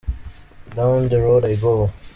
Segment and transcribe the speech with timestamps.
[0.75, 1.91] Down The Road I Go.